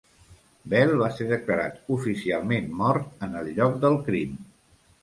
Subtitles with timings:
[0.73, 4.39] Bell va ser declarat oficialment mort en el lloc del crim.